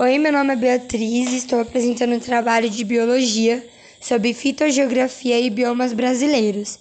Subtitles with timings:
[0.00, 3.66] Oi, meu nome é Beatriz e estou apresentando um trabalho de biologia
[4.00, 6.78] sobre fitogeografia e biomas brasileiros.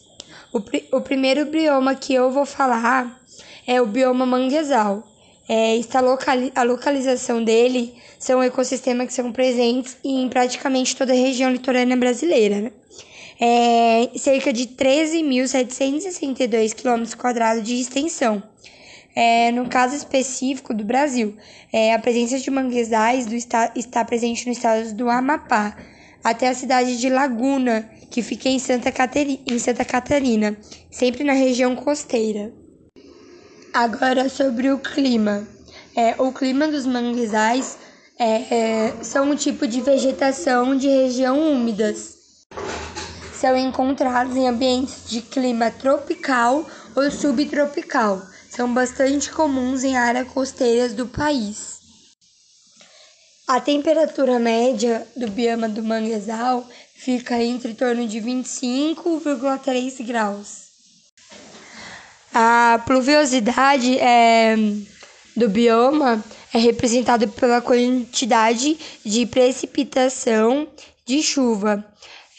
[0.53, 3.19] O, pr o primeiro bioma que eu vou falar
[3.65, 5.01] é o bioma manguezal.
[5.49, 11.15] É, está locali a localização dele são ecossistemas que são presentes em praticamente toda a
[11.15, 12.61] região litorânea brasileira.
[12.61, 12.71] Né?
[13.41, 17.03] É, cerca de 13.762 km
[17.63, 18.43] de extensão
[19.19, 21.35] é, no caso específico do Brasil,
[21.73, 25.75] é, a presença de manguezais do está, está presente no estado do Amapá,
[26.23, 30.55] até a cidade de Laguna, que fica em Santa, Caterina, em Santa Catarina,
[30.91, 32.53] sempre na região costeira.
[33.73, 35.47] Agora sobre o clima.
[35.95, 37.75] É, o clima dos manguezais
[38.19, 42.45] é, é, são um tipo de vegetação de região úmidas.
[43.33, 46.63] São encontrados em ambientes de clima tropical
[46.95, 48.21] ou subtropical
[48.57, 51.77] são bastante comuns em áreas costeiras do país.
[53.47, 60.69] A temperatura média do bioma do manguezal fica entre torno de 25,3 graus.
[62.33, 64.55] A pluviosidade é,
[65.35, 68.75] do bioma é representada pela quantidade
[69.05, 70.67] de precipitação
[71.05, 71.85] de chuva,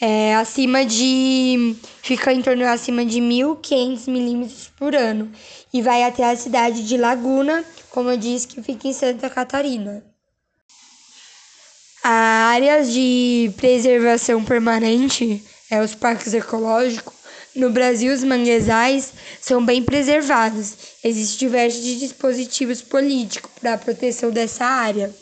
[0.01, 5.31] é, acima de fica em torno acima de 1.500 milímetros por ano
[5.73, 10.03] e vai até a cidade de Laguna, como eu disse, que fica em Santa Catarina.
[12.01, 17.13] A áreas de preservação permanente, é, os parques ecológicos,
[17.55, 20.75] no Brasil os manguezais são bem preservados.
[21.03, 25.13] Existem diversos dispositivos políticos para a proteção dessa área.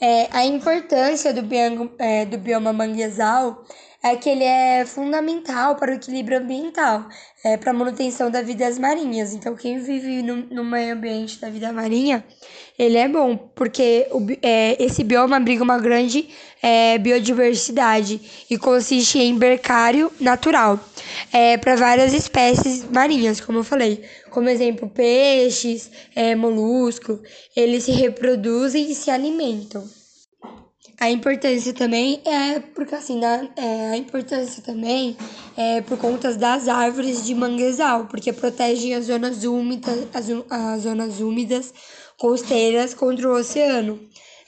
[0.00, 3.64] É, a importância do bioma, é, do bioma manguezal
[4.02, 7.06] é que ele é fundamental para o equilíbrio ambiental,
[7.44, 9.34] é, para a manutenção das vidas marinhas.
[9.34, 12.24] Então, quem vive no, no meio ambiente da vida marinha,
[12.78, 16.30] ele é bom, porque o, é, esse bioma abriga uma grande
[16.62, 20.80] é, biodiversidade e consiste em bercário natural
[21.30, 24.02] é, para várias espécies marinhas, como eu falei.
[24.30, 27.18] Como exemplo, peixes, é, moluscos,
[27.54, 29.99] eles se reproduzem e se alimentam.
[31.00, 35.16] A importância também é porque assim, na, é, a importância também
[35.56, 41.20] é por conta das árvores de manguezal, porque protegem as zonas úmidas, as, as zonas
[41.20, 41.72] úmidas
[42.18, 43.98] costeiras contra o oceano.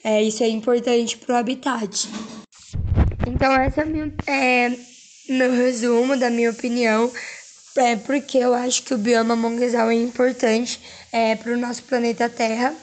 [0.04, 2.08] É, isso é importante para o habitat.
[3.26, 4.72] Então essa é, minha, é
[5.30, 7.10] meu resumo da minha opinião,
[7.76, 10.78] é porque eu acho que o bioma manguezal é importante
[11.10, 12.74] é, para o nosso planeta Terra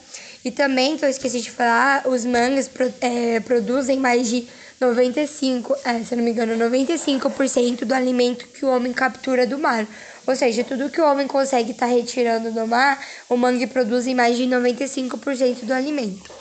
[0.43, 4.47] e também, que eu esqueci de falar, os mangas pro, é, produzem mais de
[4.79, 9.85] 95, é, se não me engano, 95% do alimento que o homem captura do mar.
[10.25, 14.07] Ou seja, tudo que o homem consegue estar tá retirando do mar, o mangue produz
[14.07, 16.31] em mais de 95% do alimento.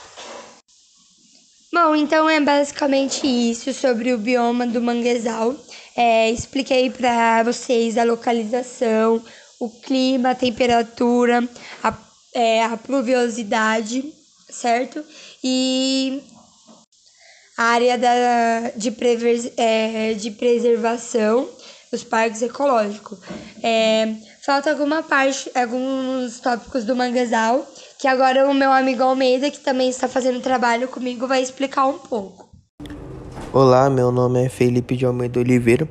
[1.72, 5.54] Bom, então é basicamente isso sobre o bioma do manguezal.
[5.96, 9.22] É, expliquei para vocês a localização,
[9.60, 11.46] o clima, a temperatura,
[11.82, 12.07] a
[12.38, 14.14] é, a pluviosidade,
[14.48, 15.02] certo?
[15.42, 16.22] E
[17.56, 21.48] a área da, de, prever, é, de preservação
[21.90, 23.18] dos parques ecológicos.
[23.60, 24.14] É,
[24.46, 27.66] falta alguma parte, alguns tópicos do manguezal,
[27.98, 31.98] que agora o meu amigo Almeida, que também está fazendo trabalho comigo, vai explicar um
[31.98, 32.48] pouco.
[33.52, 35.88] Olá, meu nome é Felipe de Almeida Oliveira.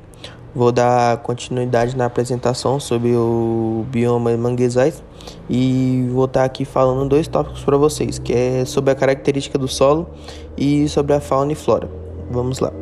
[0.54, 5.02] Vou dar continuidade na apresentação sobre o bioma manguezais
[5.48, 9.68] e vou estar aqui falando dois tópicos para vocês, que é sobre a característica do
[9.68, 10.08] solo
[10.56, 11.88] e sobre a fauna e flora.
[12.30, 12.72] Vamos lá.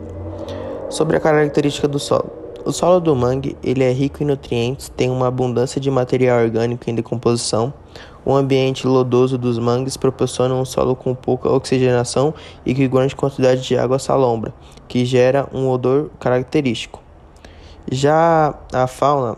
[0.88, 2.30] Sobre a característica do solo.
[2.64, 6.90] O solo do mangue ele é rico em nutrientes, tem uma abundância de material orgânico
[6.90, 7.72] em decomposição.
[8.24, 13.62] O ambiente lodoso dos mangues proporciona um solo com pouca oxigenação e com grande quantidade
[13.62, 14.52] de água salombra,
[14.88, 17.00] que gera um odor característico.
[17.88, 19.36] Já a fauna,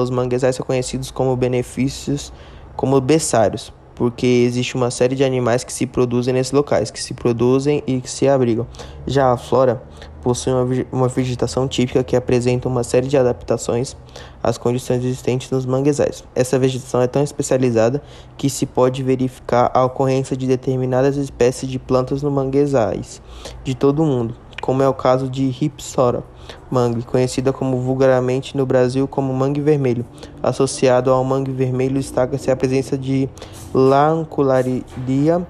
[0.00, 2.32] os manguezais são conhecidos como benefícios
[2.76, 7.14] como berçários, porque existe uma série de animais que se produzem nesses locais, que se
[7.14, 8.66] produzem e que se abrigam.
[9.06, 9.82] Já a flora
[10.22, 10.52] possui
[10.92, 13.96] uma vegetação típica que apresenta uma série de adaptações
[14.42, 16.22] às condições existentes nos manguezais.
[16.34, 18.02] Essa vegetação é tão especializada
[18.36, 23.22] que se pode verificar a ocorrência de determinadas espécies de plantas no manguezais
[23.64, 26.24] de todo o mundo como é o caso de Ripsora
[26.68, 30.04] mangue, conhecida como vulgarmente no Brasil como mangue vermelho.
[30.42, 33.28] Associado ao mangue vermelho destaca-se a presença de
[33.72, 35.46] Lancularia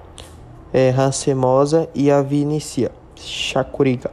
[0.71, 4.11] é, racemosa e a Vinícia chacurica.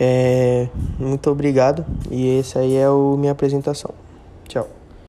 [0.00, 0.68] É,
[0.98, 3.92] muito obrigado e essa aí é a minha apresentação.
[4.48, 4.77] Tchau.